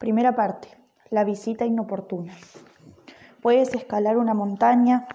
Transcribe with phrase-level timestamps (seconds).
[0.00, 0.68] Primera parte.
[1.10, 2.32] La visita inoportuna.
[3.42, 5.06] Puedes escalar una montaña,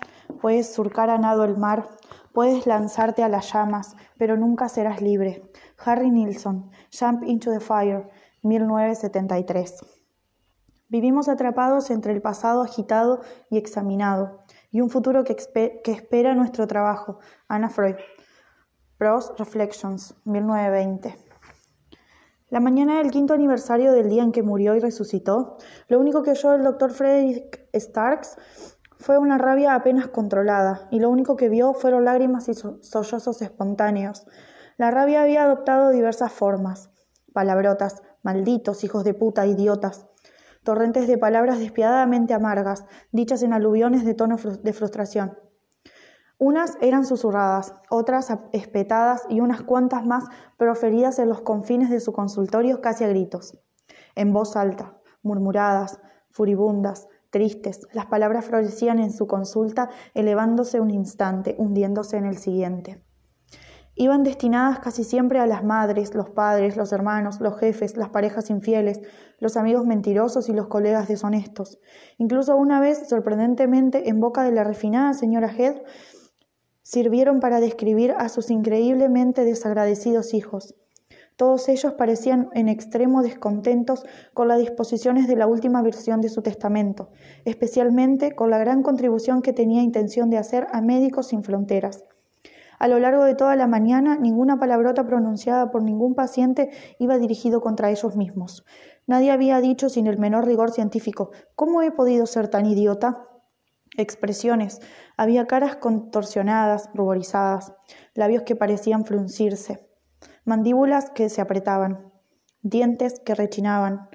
[0.41, 1.87] puedes surcar a nado el mar,
[2.33, 5.41] puedes lanzarte a las llamas, pero nunca serás libre.
[5.83, 8.07] Harry Nilsson, Jump into the Fire,
[8.43, 9.83] 1973.
[10.87, 15.35] Vivimos atrapados entre el pasado agitado y examinado y un futuro que,
[15.85, 17.17] espera nuestro trabajo.
[17.47, 17.95] Anna Freud.
[18.99, 21.24] Pros Reflections, 1920.
[22.49, 25.57] La mañana del quinto aniversario del día en que murió y resucitó,
[25.87, 28.37] lo único que oyó el doctor Frederick Starks
[28.99, 34.27] fue una rabia apenas controlada, y lo único que vio fueron lágrimas y sollozos espontáneos.
[34.77, 36.91] La rabia había adoptado diversas formas.
[37.33, 40.05] Palabrotas, malditos, hijos de puta, idiotas.
[40.63, 45.35] Torrentes de palabras despiadadamente amargas, dichas en aluviones de tono de frustración.
[46.37, 50.25] Unas eran susurradas, otras espetadas y unas cuantas más
[50.57, 53.57] proferidas en los confines de su consultorio casi a gritos.
[54.15, 61.55] En voz alta, murmuradas, furibundas, tristes, las palabras florecían en su consulta, elevándose un instante,
[61.57, 63.01] hundiéndose en el siguiente.
[63.97, 68.49] Iban destinadas casi siempre a las madres, los padres, los hermanos, los jefes, las parejas
[68.49, 68.99] infieles,
[69.39, 71.79] los amigos mentirosos y los colegas deshonestos.
[72.17, 75.77] Incluso una vez, sorprendentemente, en boca de la refinada señora Head,
[76.85, 80.75] sirvieron para describir a sus increíblemente desagradecidos hijos.
[81.35, 84.05] Todos ellos parecían en extremo descontentos
[84.35, 87.09] con las disposiciones de la última versión de su testamento,
[87.43, 92.05] especialmente con la gran contribución que tenía intención de hacer a Médicos Sin Fronteras.
[92.77, 97.61] A lo largo de toda la mañana, ninguna palabrota pronunciada por ningún paciente iba dirigido
[97.61, 98.63] contra ellos mismos.
[99.07, 103.27] Nadie había dicho sin el menor rigor científico ¿Cómo he podido ser tan idiota?
[103.97, 104.81] Expresiones.
[105.15, 107.73] Había caras contorsionadas, ruborizadas,
[108.13, 109.87] labios que parecían fruncirse,
[110.43, 112.11] mandíbulas que se apretaban,
[112.61, 114.09] dientes que rechinaban,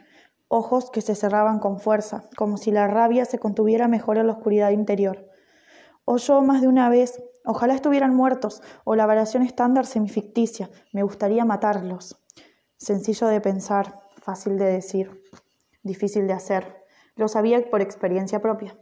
[0.49, 4.35] ojos que se cerraban con fuerza, como si la rabia se contuviera mejor en la
[4.35, 5.29] oscuridad interior.
[6.05, 11.45] Oyó más de una vez, ojalá estuvieran muertos, o la variación estándar semificticia, me gustaría
[11.45, 12.21] matarlos.
[12.77, 15.23] Sencillo de pensar, fácil de decir,
[15.83, 16.85] difícil de hacer.
[17.15, 18.77] Lo sabía por experiencia propia.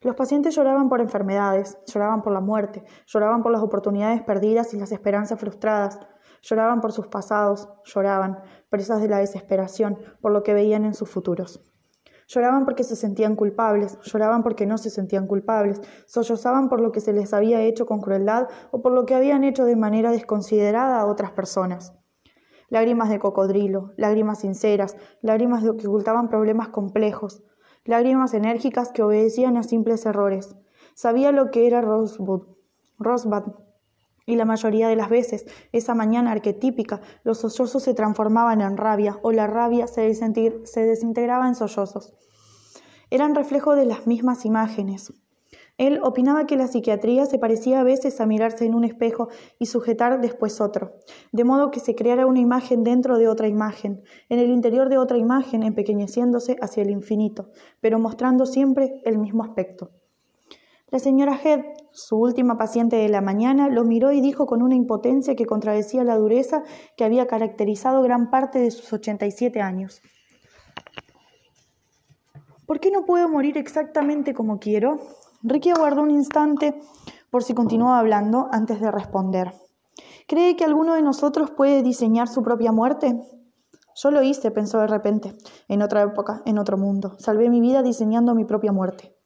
[0.00, 4.78] Los pacientes lloraban por enfermedades, lloraban por la muerte, lloraban por las oportunidades perdidas y
[4.78, 5.98] las esperanzas frustradas,
[6.42, 11.08] lloraban por sus pasados, lloraban, presas de la desesperación, por lo que veían en sus
[11.08, 11.60] futuros.
[12.28, 17.00] Lloraban porque se sentían culpables, lloraban porque no se sentían culpables, sollozaban por lo que
[17.00, 21.00] se les había hecho con crueldad o por lo que habían hecho de manera desconsiderada
[21.00, 21.94] a otras personas.
[22.68, 27.44] Lágrimas de cocodrilo, lágrimas sinceras, lágrimas que ocultaban problemas complejos,
[27.88, 30.56] lágrimas enérgicas que obedecían a simples errores.
[30.94, 32.46] Sabía lo que era Rosebud,
[32.98, 33.54] Rosebud,
[34.26, 39.18] y la mayoría de las veces, esa mañana arquetípica, los sollozos se transformaban en rabia
[39.22, 42.14] o la rabia se, se desintegraba en sollozos.
[43.10, 45.12] Eran reflejo de las mismas imágenes.
[45.78, 49.28] Él opinaba que la psiquiatría se parecía a veces a mirarse en un espejo
[49.58, 50.94] y sujetar después otro,
[51.32, 54.96] de modo que se creara una imagen dentro de otra imagen, en el interior de
[54.96, 57.50] otra imagen empequeñeciéndose hacia el infinito,
[57.80, 59.90] pero mostrando siempre el mismo aspecto.
[60.88, 61.60] La señora Head,
[61.90, 66.04] su última paciente de la mañana, lo miró y dijo con una impotencia que contradecía
[66.04, 66.62] la dureza
[66.96, 70.00] que había caracterizado gran parte de sus 87 años.
[72.66, 75.00] ¿Por qué no puedo morir exactamente como quiero?
[75.48, 76.80] Ricky aguardó un instante
[77.30, 79.54] por si continuaba hablando antes de responder.
[80.26, 83.16] ¿Cree que alguno de nosotros puede diseñar su propia muerte?
[83.94, 85.36] Yo lo hice, pensó de repente,
[85.68, 87.14] en otra época, en otro mundo.
[87.18, 89.16] Salvé mi vida diseñando mi propia muerte.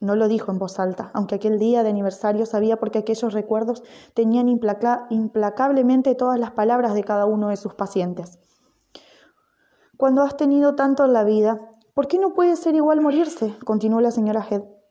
[0.00, 3.84] No lo dijo en voz alta, aunque aquel día de aniversario sabía porque aquellos recuerdos
[4.14, 8.40] tenían implacablemente todas las palabras de cada uno de sus pacientes.
[9.96, 11.60] Cuando has tenido tanto en la vida,
[11.94, 13.54] ¿por qué no puede ser igual morirse?
[13.64, 14.81] continuó la señora Head.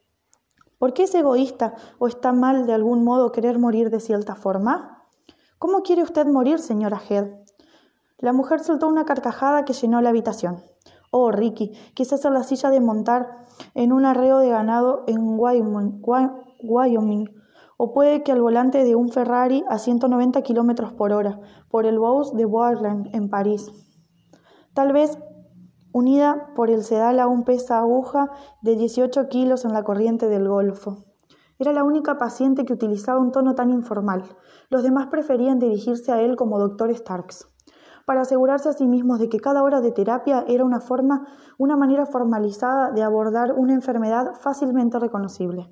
[0.81, 5.05] ¿Por qué es egoísta o está mal de algún modo querer morir de cierta forma?
[5.59, 7.27] ¿Cómo quiere usted morir, señora Head?
[8.17, 10.63] La mujer soltó una carcajada que llenó la habitación.
[11.11, 13.45] Oh, Ricky, quizás en la silla de montar
[13.75, 15.19] en un arreo de ganado en
[16.63, 17.29] Wyoming,
[17.77, 21.39] o puede que al volante de un Ferrari a 190 kilómetros por hora,
[21.69, 23.71] por el Bous de Bourgogne en París.
[24.73, 25.15] Tal vez
[25.93, 30.47] unida por el sedal a un pez aguja de 18 kilos en la corriente del
[30.47, 31.05] Golfo.
[31.59, 34.23] Era la única paciente que utilizaba un tono tan informal.
[34.69, 37.47] Los demás preferían dirigirse a él como doctor Starks,
[38.05, 41.27] para asegurarse a sí mismos de que cada hora de terapia era una forma,
[41.57, 45.69] una manera formalizada de abordar una enfermedad fácilmente reconocible.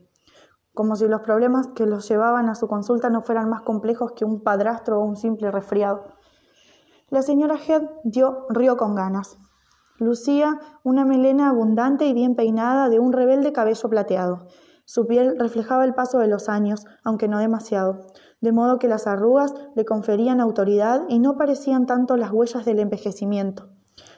[0.74, 4.25] Como si los problemas que los llevaban a su consulta no fueran más complejos que
[4.25, 6.04] un padrastro o un simple resfriado.
[7.10, 9.39] La señora Head dio, rió con ganas.
[10.00, 14.48] Lucía una melena abundante y bien peinada de un rebelde cabello plateado.
[14.86, 18.00] Su piel reflejaba el paso de los años, aunque no demasiado,
[18.40, 22.80] de modo que las arrugas le conferían autoridad y no parecían tanto las huellas del
[22.80, 23.68] envejecimiento.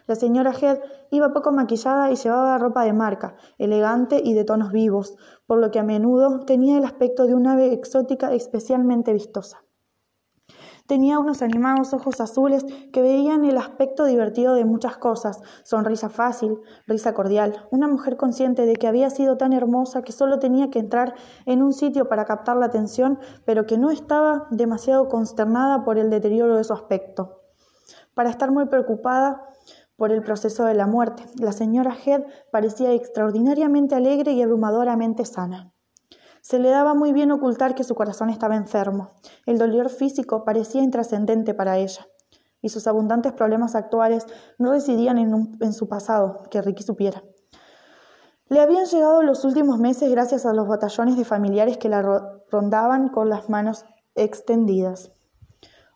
[0.06, 0.80] La señora Head
[1.10, 5.16] iba poco maquillada y llevaba ropa de marca, elegante y de tonos vivos,
[5.48, 9.64] por lo que a menudo tenía el aspecto de una ave exótica especialmente vistosa.
[10.92, 16.60] Tenía unos animados ojos azules que veían el aspecto divertido de muchas cosas, sonrisa fácil,
[16.86, 20.80] risa cordial, una mujer consciente de que había sido tan hermosa que solo tenía que
[20.80, 21.16] entrar
[21.46, 26.10] en un sitio para captar la atención, pero que no estaba demasiado consternada por el
[26.10, 27.40] deterioro de su aspecto.
[28.14, 29.48] Para estar muy preocupada
[29.96, 35.72] por el proceso de la muerte, la señora Head parecía extraordinariamente alegre y abrumadoramente sana.
[36.42, 39.12] Se le daba muy bien ocultar que su corazón estaba enfermo.
[39.46, 42.08] El dolor físico parecía intrascendente para ella,
[42.62, 44.26] y sus abundantes problemas actuales
[44.58, 47.24] no residían en, su pasado, que Ricky supiera.
[48.50, 52.02] Le habían llegado los últimos meses gracias a los batallones de familiares que la
[52.50, 53.86] rondaban con las manos
[54.16, 55.12] extendidas.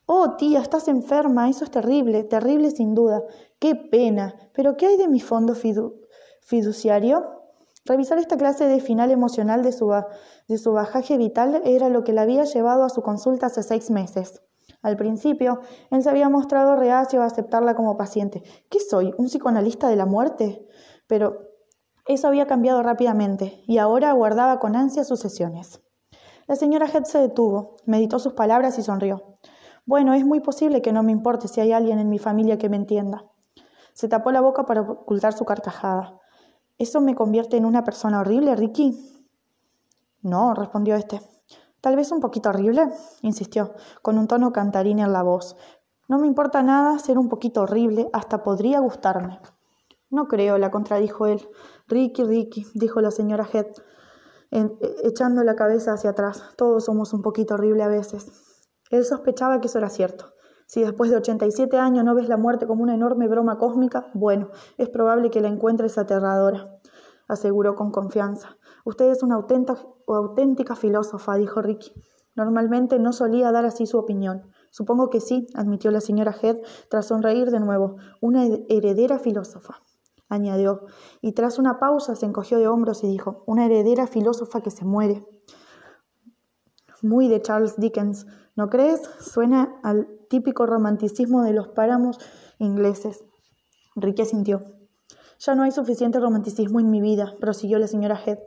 [0.05, 3.23] Oh, tía, estás enferma, eso es terrible, terrible sin duda.
[3.57, 4.35] Qué pena.
[4.53, 5.55] Pero ¿qué hay de mi fondo
[6.41, 7.34] fiduciario?
[7.85, 12.43] Revisar esta clase de final emocional de su, bajaje vital era lo que la había
[12.43, 14.41] llevado a su consulta hace seis meses.
[14.81, 15.59] Al principio,
[15.91, 18.41] él se había mostrado reacio a aceptarla como paciente.
[18.71, 19.13] ¿Qué soy?
[19.19, 20.65] ¿Un psicoanalista de la muerte?
[21.05, 21.51] Pero
[22.07, 25.79] eso había cambiado rápidamente y ahora aguardaba con ansia sus sesiones.
[26.47, 29.37] La señora Head se detuvo, meditó sus palabras y sonrió.
[29.85, 32.69] Bueno, es muy posible que no me importe si hay alguien en mi familia que
[32.69, 33.25] me entienda.
[33.93, 36.19] Se tapó la boca para ocultar su carcajada.
[36.77, 38.97] ¿Eso me convierte en una persona horrible, Ricky?
[40.21, 41.21] No, respondió este.
[41.79, 42.89] Tal vez un poquito horrible,
[43.21, 45.55] insistió, con un tono cantarín en la voz.
[46.09, 49.39] No me importa nada ser un poquito horrible, hasta podría gustarme.
[50.09, 51.47] No creo, la contradijo él.
[51.87, 53.67] Ricky, Ricky, dijo la señora Head,
[54.51, 56.43] e, echando la cabeza hacia atrás.
[56.57, 58.27] Todos somos un poquito horrible a veces.
[58.91, 60.34] Él sospechaba que eso era cierto.
[60.65, 64.49] Si después de 87 años no ves la muerte como una enorme broma cósmica, bueno,
[64.77, 66.79] es probable que la encuentres aterradora,
[67.27, 68.57] aseguró con confianza.
[68.83, 71.93] Usted es una auténtica, auténtica filósofa, dijo Ricky.
[72.35, 74.43] Normalmente no solía dar así su opinión.
[74.69, 76.57] Supongo que sí, admitió la señora Head
[76.89, 77.95] tras sonreír de nuevo.
[78.19, 79.81] Una heredera filósofa,
[80.27, 80.85] añadió,
[81.21, 84.83] y tras una pausa se encogió de hombros y dijo, una heredera filósofa que se
[84.83, 85.25] muere.
[87.01, 88.25] Muy de Charles Dickens,
[88.55, 89.01] ¿no crees?
[89.19, 92.17] Suena al típico romanticismo de los páramos
[92.59, 93.23] ingleses.
[93.95, 94.63] Enrique sintió.
[95.39, 98.39] Ya no hay suficiente romanticismo en mi vida, prosiguió la señora Head.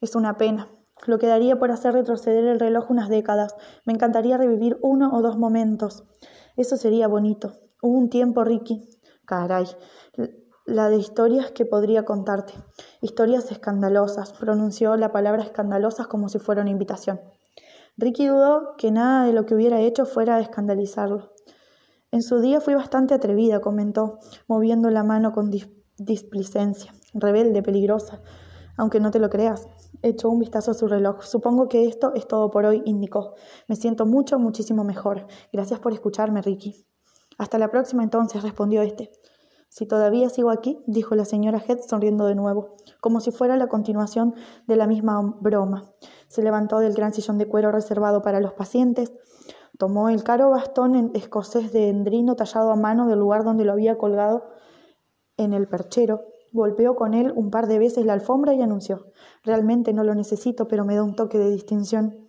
[0.00, 0.68] Es una pena.
[1.06, 3.54] Lo quedaría por hacer retroceder el reloj unas décadas.
[3.84, 6.04] Me encantaría revivir uno o dos momentos.
[6.56, 7.52] Eso sería bonito.
[7.82, 8.88] Hubo un tiempo, Ricky.
[9.24, 9.66] Caray.
[10.66, 12.52] La de historias que podría contarte.
[13.00, 14.32] Historias escandalosas.
[14.34, 17.20] Pronunció la palabra escandalosas como si fuera una invitación.
[18.00, 21.34] Ricky dudó que nada de lo que hubiera hecho fuera a escandalizarlo.
[22.10, 25.50] En su día fui bastante atrevida, comentó, moviendo la mano con
[25.98, 28.22] displicencia, rebelde, peligrosa,
[28.78, 29.68] aunque no te lo creas.
[30.00, 31.22] Echó un vistazo a su reloj.
[31.24, 33.34] Supongo que esto es todo por hoy, indicó.
[33.68, 35.26] Me siento mucho, muchísimo mejor.
[35.52, 36.86] Gracias por escucharme, Ricky.
[37.36, 39.10] Hasta la próxima entonces, respondió este.
[39.70, 43.68] Si todavía sigo aquí, dijo la señora Head sonriendo de nuevo, como si fuera la
[43.68, 44.34] continuación
[44.66, 45.94] de la misma broma.
[46.26, 49.12] Se levantó del gran sillón de cuero reservado para los pacientes,
[49.78, 53.96] tomó el caro bastón escocés de endrino tallado a mano del lugar donde lo había
[53.96, 54.50] colgado
[55.36, 59.06] en el perchero, golpeó con él un par de veces la alfombra y anunció
[59.44, 62.28] Realmente no lo necesito, pero me da un toque de distinción.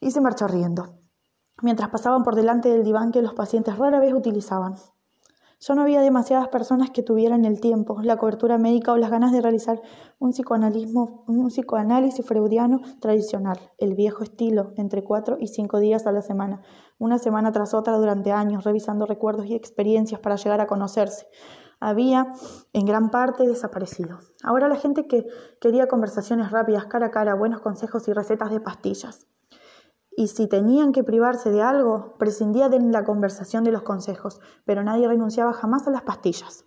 [0.00, 0.94] Y se marchó riendo,
[1.60, 4.76] mientras pasaban por delante del diván que los pacientes rara vez utilizaban.
[5.62, 9.30] Ya no había demasiadas personas que tuvieran el tiempo, la cobertura médica o las ganas
[9.30, 9.82] de realizar
[10.18, 10.32] un,
[11.26, 16.62] un psicoanálisis freudiano tradicional, el viejo estilo, entre cuatro y cinco días a la semana,
[16.98, 21.26] una semana tras otra durante años, revisando recuerdos y experiencias para llegar a conocerse.
[21.78, 22.32] Había
[22.72, 24.18] en gran parte desaparecido.
[24.42, 25.26] Ahora la gente que
[25.60, 29.26] quería conversaciones rápidas, cara a cara, buenos consejos y recetas de pastillas
[30.20, 34.84] y si tenían que privarse de algo, prescindía de la conversación de los consejos, pero
[34.84, 36.66] nadie renunciaba jamás a las pastillas.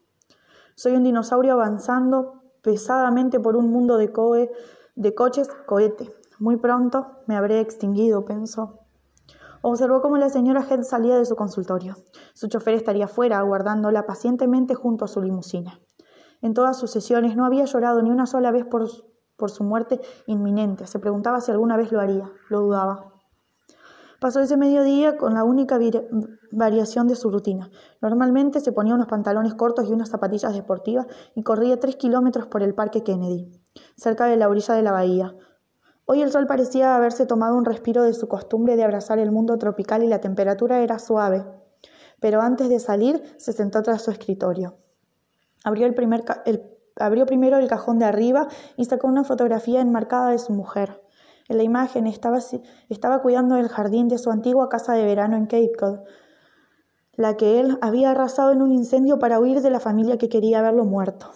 [0.74, 4.50] Soy un dinosaurio avanzando pesadamente por un mundo de, cohe,
[4.96, 6.12] de coches cohete.
[6.40, 8.80] Muy pronto me habré extinguido, pensó.
[9.62, 11.96] Observó cómo la señora Head salía de su consultorio.
[12.34, 15.80] Su chofer estaría fuera, aguardándola pacientemente junto a su limusina.
[16.42, 18.90] En todas sus sesiones no había llorado ni una sola vez por,
[19.38, 20.88] por su muerte inminente.
[20.88, 22.32] Se preguntaba si alguna vez lo haría.
[22.50, 23.13] Lo dudaba.
[24.24, 25.78] Pasó ese mediodía con la única
[26.50, 27.70] variación de su rutina.
[28.00, 32.64] Normalmente se ponía unos pantalones cortos y unas zapatillas deportivas y corría tres kilómetros por
[32.64, 33.52] el Parque Kennedy,
[33.98, 35.36] cerca de la orilla de la bahía.
[36.06, 39.58] Hoy el sol parecía haberse tomado un respiro de su costumbre de abrazar el mundo
[39.58, 41.44] tropical y la temperatura era suave.
[42.22, 44.78] Pero antes de salir se sentó tras su escritorio.
[45.66, 51.03] Abrió, primero el cajón de arriba y sacó una fotografía enmarcada de su mujer.
[51.50, 52.40] En la imagen estaba,
[52.90, 56.00] estaba cuidando el jardín de su antigua casa de verano en Cape Cod,
[57.16, 60.62] la que él había arrasado en un incendio para huir de la familia que quería
[60.62, 61.32] verlo muerto.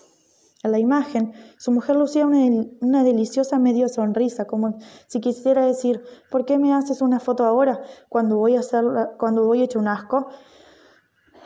[0.63, 6.45] En la imagen, su mujer lucía una, deliciosa medio sonrisa, como si quisiera decir, ¿por
[6.45, 10.27] qué me haces una foto ahora cuando voy a hacerla, cuando voy hecho un asco?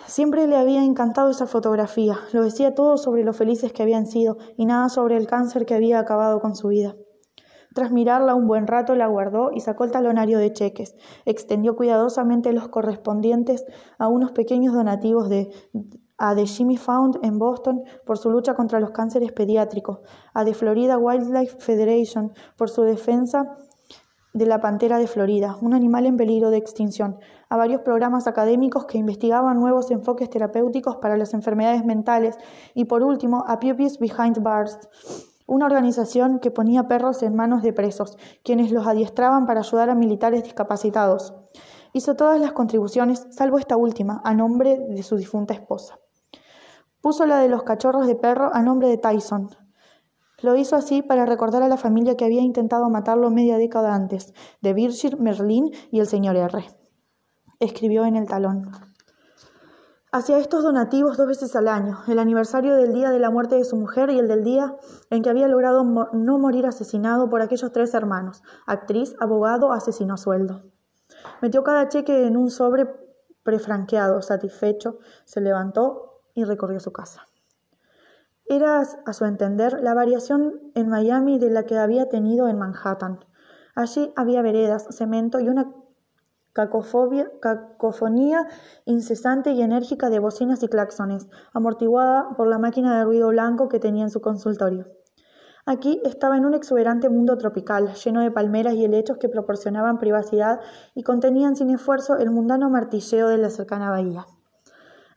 [0.08, 4.38] Siempre le había encantado esa fotografía, lo decía todo sobre lo felices que habían sido
[4.56, 6.96] y nada sobre el cáncer que había acabado con su vida.
[7.74, 10.96] Tras mirarla un buen rato, la guardó y sacó el talonario de cheques.
[11.26, 13.66] Extendió cuidadosamente los correspondientes
[13.98, 15.52] a unos pequeños donativos de,
[16.18, 20.00] a The Jimmy Found en Boston por su lucha contra los cánceres pediátricos,
[20.34, 23.58] a The Florida Wildlife Federation por su defensa
[24.34, 28.86] de la pantera de Florida, un animal en peligro de extinción, a varios programas académicos
[28.86, 32.38] que investigaban nuevos enfoques terapéuticos para las enfermedades mentales
[32.74, 34.78] y por último a Puppies Behind Bars,
[35.52, 39.96] una organización que ponía perros en manos de presos, quienes los adiestraban para ayudar a
[39.96, 41.34] militares discapacitados.
[41.92, 46.00] Hizo todas las contribuciones, salvo esta última, a nombre de su difunta esposa.
[47.02, 49.50] Puso la de los cachorros de perro a nombre de Tyson.
[50.42, 54.34] Lo hizo así para recordar a la familia que había intentado matarlo media década antes,
[54.62, 56.64] de Virgil, Merlin y el señor R.
[57.60, 58.72] Escribió en el talón.
[60.14, 63.64] Hacía estos donativos dos veces al año, el aniversario del día de la muerte de
[63.64, 64.76] su mujer y el del día
[65.10, 70.18] en que había logrado no morir asesinado por aquellos tres hermanos, actriz, abogado, asesino a
[70.18, 70.64] sueldo.
[71.42, 72.94] Metió cada cheque en un sobre
[73.44, 77.28] prefranqueado, satisfecho, se levantó, y recorrió su casa.
[78.46, 83.24] Era, a su entender, la variación en Miami de la que había tenido en Manhattan.
[83.76, 85.74] Allí había veredas, cemento y una
[86.54, 88.48] cacofonía
[88.86, 93.80] incesante y enérgica de bocinas y claxones, amortiguada por la máquina de ruido blanco que
[93.80, 94.88] tenía en su consultorio.
[95.66, 100.60] Aquí estaba en un exuberante mundo tropical, lleno de palmeras y helechos que proporcionaban privacidad
[100.96, 104.26] y contenían sin esfuerzo el mundano martilleo de la cercana bahía.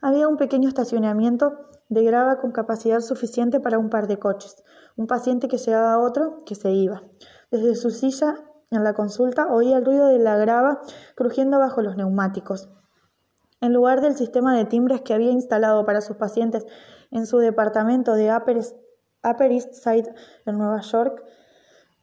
[0.01, 4.63] Había un pequeño estacionamiento de grava con capacidad suficiente para un par de coches,
[4.95, 7.03] un paciente que llegaba a otro que se iba.
[7.49, 8.35] Desde su silla
[8.71, 10.81] en la consulta oía el ruido de la grava
[11.15, 12.69] crujiendo bajo los neumáticos.
[13.61, 16.65] En lugar del sistema de timbres que había instalado para sus pacientes
[17.11, 20.13] en su departamento de Upper East Side
[20.45, 21.23] en Nueva York,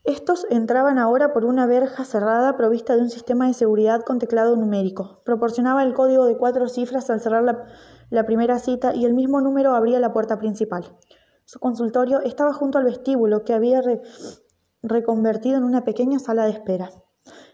[0.05, 4.57] estos entraban ahora por una verja cerrada provista de un sistema de seguridad con teclado
[4.57, 5.23] numérico.
[5.25, 7.45] Proporcionaba el código de cuatro cifras al cerrar
[8.11, 10.99] la, primera cita y el mismo número abría la puerta principal.
[11.45, 13.81] Su consultorio estaba junto al vestíbulo que había
[14.83, 16.91] reconvertido en una pequeña sala de espera.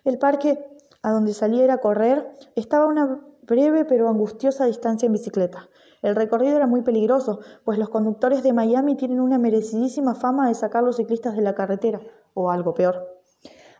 [0.04, 0.64] El parque
[1.02, 5.68] a donde salía a correr estaba a una breve pero angustiosa distancia en bicicleta.
[6.02, 10.54] El recorrido era muy peligroso, pues los conductores de Miami tienen una merecidísima fama de
[10.54, 12.00] sacar los ciclistas de la carretera,
[12.34, 13.18] o algo peor.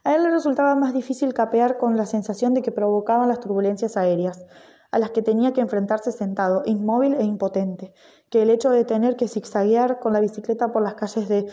[0.04, 3.96] A él le resultaba más difícil capear con la sensación de que provocaban las turbulencias
[3.96, 4.46] aéreas,
[4.90, 7.92] a las que tenía que enfrentarse sentado, inmóvil e impotente,
[8.30, 11.46] que el hecho de tener que zigzaguear con la bicicleta por las calles de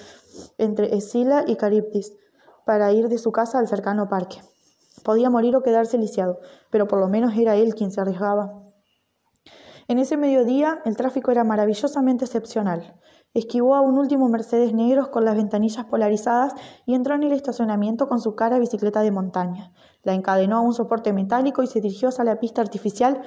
[0.58, 2.14] entre Esila y Caribdis
[2.66, 4.42] para ir de su casa al cercano parque.
[5.04, 6.40] Podía morir o quedarse lisiado,
[6.72, 8.64] pero por lo menos era él quien se arriesgaba.
[9.88, 13.00] En ese mediodía el tráfico era maravillosamente excepcional.
[13.36, 16.54] Esquivó a un último Mercedes negro con las ventanillas polarizadas
[16.86, 19.74] y entró en el estacionamiento con su cara bicicleta de montaña.
[20.04, 23.22] La encadenó a un soporte metálico y se dirigió hacia la pista artificial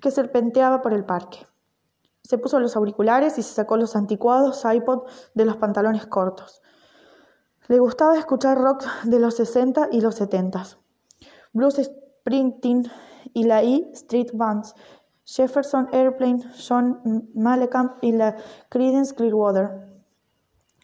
[0.00, 1.46] que serpenteaba por el parque.
[2.24, 5.04] Se puso los auriculares y se sacó los anticuados iPod
[5.34, 6.60] de los pantalones cortos.
[7.68, 10.64] Le gustaba escuchar rock de los 60 y los 70.
[11.52, 12.90] Blues Springsteen
[13.32, 14.74] y la E Street Bands
[15.24, 18.36] Jefferson Airplane, John Malekamp y la
[18.68, 19.92] Creedence Clearwater.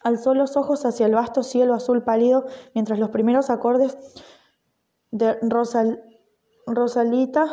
[0.04, 3.96] Alzó los ojos hacia el vasto cielo azul pálido mientras los primeros acordes
[5.10, 5.38] de
[6.66, 7.46] Rosalita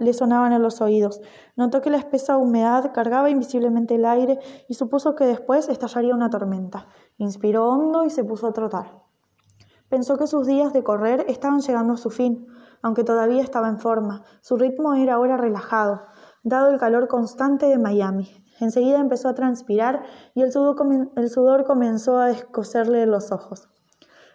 [0.00, 1.20] le sonaban en los oídos.
[1.56, 4.38] Notó que la espesa humedad cargaba invisiblemente el aire
[4.68, 6.88] y supuso que después estallaría una tormenta.
[7.18, 9.02] Inspiró hondo y se puso a trotar.
[9.88, 12.46] Pensó que sus días de correr estaban llegando a su fin
[12.84, 14.24] aunque todavía estaba en forma.
[14.42, 16.02] Su ritmo era ahora relajado,
[16.42, 18.44] dado el calor constante de Miami.
[18.60, 20.02] Enseguida empezó a transpirar
[20.34, 23.70] y el sudor, comenzó a escocerle los ojos.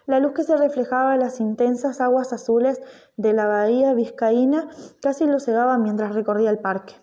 [0.04, 2.82] La luz que se reflejaba en las intensas aguas azules
[3.16, 4.68] de la bahía vizcaína
[5.00, 6.94] casi lo cegaba mientras recorría el parque.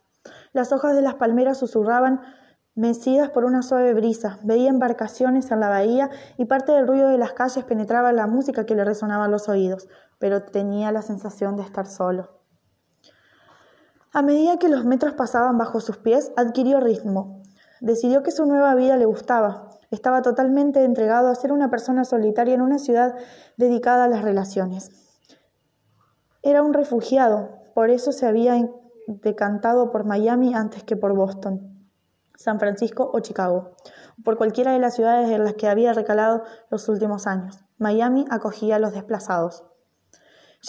[0.52, 2.20] Las hojas de las palmeras susurraban
[2.76, 4.38] mecidas por una suave brisa.
[4.44, 8.66] Veía embarcaciones en la bahía y parte del ruido de las calles penetraba la música
[8.66, 9.88] que le resonaba en los oídos,
[10.20, 12.38] pero tenía la sensación de estar solo.
[14.14, 17.44] A medida que los metros pasaban bajo sus pies, adquirió ritmo.
[17.82, 19.70] Decidió que su nueva vida le gustaba.
[19.92, 23.16] Estaba totalmente entregado a ser una persona solitaria en una ciudad
[23.58, 24.92] dedicada a las relaciones.
[26.42, 28.56] Era un refugiado, por eso se había
[29.08, 31.88] decantado por Miami antes que por Boston,
[32.36, 33.76] San Francisco o Chicago,
[34.24, 37.64] por cualquiera de las ciudades en las que había recalado los últimos años.
[37.78, 39.64] Miami acogía a los desplazados.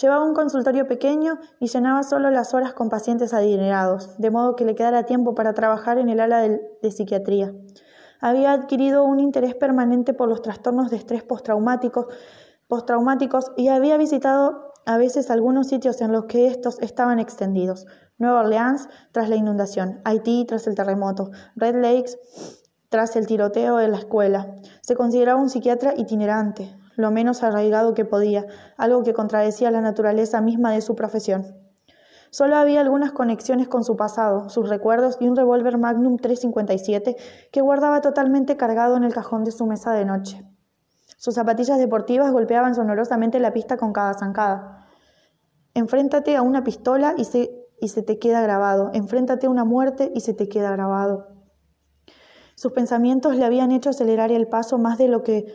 [0.01, 4.63] Llevaba un consultorio pequeño y llenaba solo las horas con pacientes adinerados, de modo que
[4.63, 7.53] le quedara tiempo para trabajar en el ala de, psiquiatría.
[8.21, 12.05] Había adquirido un interés permanente por los trastornos de estrés postraumáticos,
[12.67, 17.85] postraumáticos y había visitado a veces algunos sitios en los que estos estaban extendidos.
[18.17, 22.17] Nueva Orleans tras la inundación, Haití tras el terremoto, Red Lakes
[22.87, 24.55] tras el tiroteo de la escuela.
[24.81, 28.45] Se consideraba un psiquiatra itinerante, lo menos arraigado que podía,
[28.77, 31.55] algo que contradecía la naturaleza misma de su profesión.
[32.29, 37.15] Solo había algunas conexiones con su pasado, sus recuerdos y un revólver Magnum 357
[37.51, 40.45] que guardaba totalmente cargado en el cajón de su mesa de noche.
[41.17, 44.85] Sus zapatillas deportivas golpeaban sonorosamente la pista con cada zancada.
[45.73, 48.91] Enfréntate a una pistola y se, y se te queda grabado.
[48.93, 51.27] Enfréntate a una muerte y se te queda grabado.
[52.55, 55.45] Sus pensamientos le habían hecho acelerar el paso más de lo que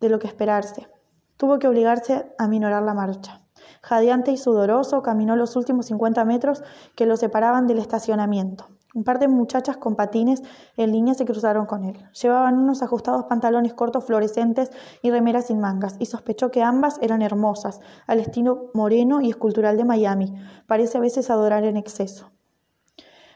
[0.00, 0.88] de lo que esperarse.
[1.36, 3.42] Tuvo que obligarse a minorar la marcha.
[3.82, 6.62] Jadeante y sudoroso, caminó los últimos 50 metros
[6.94, 8.68] que lo separaban del estacionamiento.
[8.94, 10.42] Un par de muchachas con patines
[10.76, 11.98] en línea se cruzaron con él.
[12.20, 17.22] Llevaban unos ajustados pantalones cortos fluorescentes y remeras sin mangas, y sospechó que ambas eran
[17.22, 20.34] hermosas, al estilo moreno y escultural de Miami.
[20.66, 22.30] Parece a veces adorar en exceso.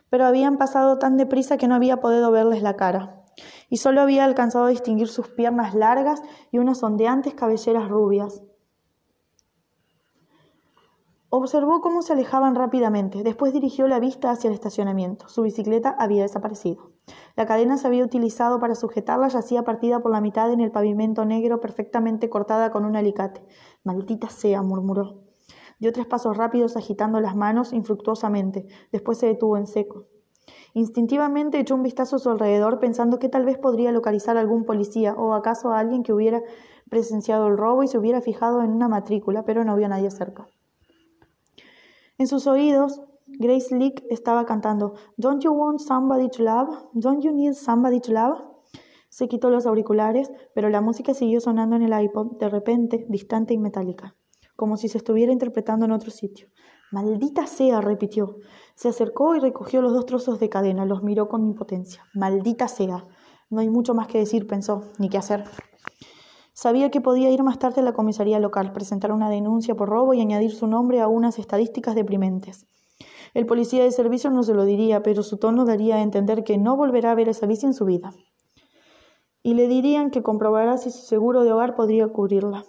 [0.09, 3.22] Pero habían pasado tan deprisa que no había podido verles la cara
[3.73, 8.43] y solo había alcanzado a distinguir sus piernas largas y unas ondeantes cabelleras rubias.
[11.31, 13.23] Observó cómo se alejaban rápidamente.
[13.23, 15.27] Después dirigió la vista hacia el estacionamiento.
[15.31, 16.91] Su bicicleta había desaparecido.
[17.35, 21.25] La cadena se había utilizado para sujetarla yacía partida por la mitad en el pavimento
[21.25, 23.43] negro, perfectamente cortada con un alicate.
[23.85, 25.23] Maldita sea, murmuró.
[25.79, 28.67] Dio tres pasos rápidos agitando las manos infructuosamente.
[28.93, 30.12] Después se detuvo en seco.
[30.75, 34.65] Instintivamente echó un vistazo a su alrededor pensando que tal vez podría localizar a algún
[34.65, 36.43] policía o acaso a alguien que hubiera
[36.89, 40.11] presenciado el robo y se hubiera fijado en una matrícula, pero no vio a nadie
[40.11, 40.47] cerca.
[42.19, 46.69] En sus oídos, Grace Leak estaba cantando Don't you want somebody to love?
[46.93, 48.39] Don't you need somebody to love?
[49.09, 53.53] Se quitó los auriculares, pero la música siguió sonando en el iPod, de repente, distante
[53.53, 54.17] y metálica,
[54.57, 56.49] como si se estuviera interpretando en otro sitio.
[56.93, 58.37] Maldita sea, repitió.
[58.75, 62.05] Se acercó y recogió los dos trozos de cadena, los miró con impotencia.
[62.13, 63.07] Maldita sea.
[63.49, 65.45] No hay mucho más que decir, pensó, ni qué hacer.
[66.53, 70.13] Sabía que podía ir más tarde a la comisaría local, presentar una denuncia por robo
[70.13, 72.67] y añadir su nombre a unas estadísticas deprimentes.
[73.33, 76.59] El policía de servicio no se lo diría, pero su tono daría a entender que
[76.59, 78.13] no volverá a ver esa bici en su vida.
[79.43, 82.67] Y le dirían que comprobará si su seguro de hogar podría cubrirla.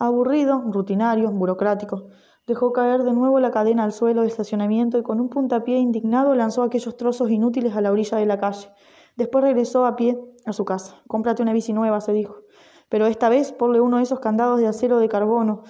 [0.00, 2.08] Aburrido, rutinario, burocrático,
[2.46, 6.34] Dejó caer de nuevo la cadena al suelo de estacionamiento y con un puntapié indignado
[6.34, 8.68] lanzó aquellos trozos inútiles a la orilla de la calle.
[9.16, 11.00] Después regresó a pie a su casa.
[11.08, 12.42] Cómprate una bici nueva, se dijo.
[12.90, 15.62] Pero esta vez ponle uno de esos candados de acero de carbono,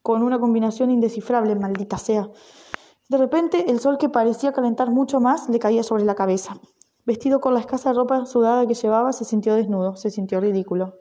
[0.00, 2.30] con una combinación indescifrable, maldita sea.
[3.08, 6.56] De repente, el sol que parecía calentar mucho más le caía sobre la cabeza.
[7.04, 11.00] Vestido con la escasa ropa sudada que llevaba, se sintió desnudo, se sintió ridículo.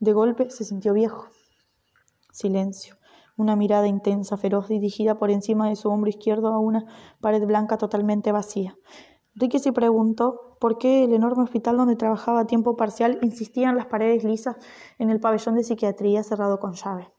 [0.00, 1.28] De golpe se sintió viejo.
[2.32, 2.97] Silencio
[3.38, 6.84] una mirada intensa, feroz, dirigida por encima de su hombro izquierdo a una
[7.20, 8.76] pared blanca totalmente vacía.
[9.34, 13.76] Ricky se preguntó por qué el enorme hospital donde trabajaba a tiempo parcial insistía en
[13.76, 14.56] las paredes lisas
[14.98, 17.12] en el pabellón de psiquiatría cerrado con llave.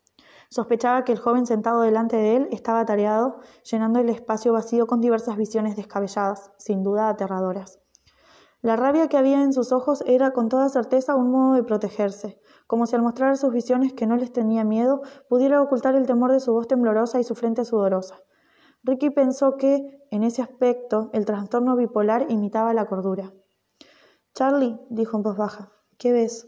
[0.50, 5.00] Sospechaba que el joven sentado delante de él estaba atareado, llenando el espacio vacío con
[5.00, 7.80] diversas visiones descabelladas, sin duda aterradoras.
[8.62, 12.42] La rabia que había en sus ojos era con toda certeza un modo de protegerse,
[12.70, 16.32] como si al mostrar sus visiones que no les tenía miedo, pudiera ocultar el temor
[16.32, 18.22] de su voz temblorosa y su frente sudorosa.
[18.84, 23.34] Ricky pensó que, en ese aspecto, el trastorno bipolar imitaba la cordura.
[24.36, 26.48] Charlie, dijo en voz baja, ¿qué ves?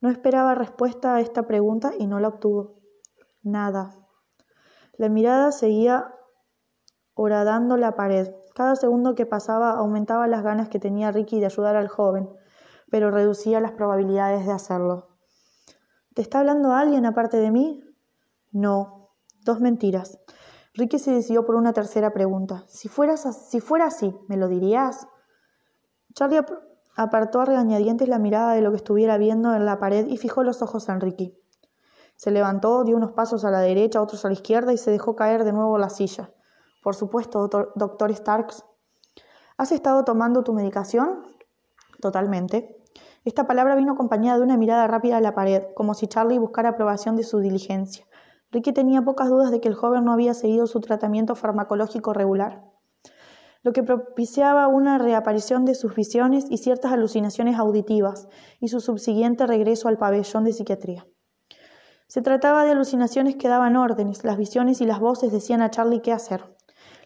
[0.00, 2.80] No esperaba respuesta a esta pregunta y no la obtuvo.
[3.40, 3.94] Nada.
[4.94, 6.12] La mirada seguía
[7.14, 8.34] horadando la pared.
[8.52, 12.28] Cada segundo que pasaba aumentaba las ganas que tenía Ricky de ayudar al joven,
[12.90, 15.09] pero reducía las probabilidades de hacerlo.
[16.14, 17.84] ¿Te está hablando alguien aparte de mí?
[18.50, 19.10] No,
[19.44, 20.18] dos mentiras.
[20.74, 22.64] Ricky se decidió por una tercera pregunta.
[22.68, 25.06] Si, fueras, si fuera así, ¿me lo dirías?
[26.14, 26.40] Charlie
[26.96, 30.42] apartó a regañadientes la mirada de lo que estuviera viendo en la pared y fijó
[30.42, 31.36] los ojos en Ricky.
[32.16, 35.16] Se levantó, dio unos pasos a la derecha, otros a la izquierda y se dejó
[35.16, 36.32] caer de nuevo la silla.
[36.82, 38.64] Por supuesto, doctor, Starks.
[39.56, 41.22] ¿Has estado tomando tu medicación?
[42.00, 42.79] Totalmente.
[43.24, 46.70] Esta palabra vino acompañada de una mirada rápida a la pared, como si Charlie buscara
[46.70, 48.06] aprobación de su diligencia.
[48.50, 52.64] Ricky tenía pocas dudas de que el joven no había seguido su tratamiento farmacológico regular,
[53.62, 58.28] lo que propiciaba una reaparición de sus visiones y ciertas alucinaciones auditivas,
[58.58, 61.06] y su subsiguiente regreso al pabellón de psiquiatría.
[62.06, 66.00] Se trataba de alucinaciones que daban órdenes, las visiones y las voces decían a Charlie
[66.00, 66.42] qué hacer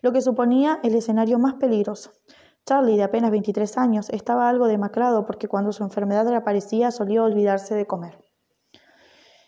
[0.05, 2.11] lo que suponía el escenario más peligroso.
[2.67, 7.75] Charlie, de apenas 23 años, estaba algo demacrado porque cuando su enfermedad reaparecía solía olvidarse
[7.75, 8.19] de comer.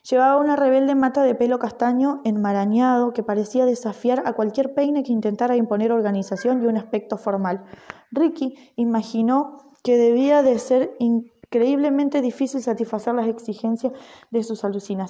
[0.08, 5.12] Llevaba una rebelde mata de pelo castaño enmarañado que parecía desafiar a cualquier peine que
[5.12, 7.64] intentara imponer organización y un aspecto formal.
[8.12, 13.94] Ricky imaginó que debía de ser increíblemente difícil satisfacer las exigencias
[14.30, 15.04] de sus alucinaciones.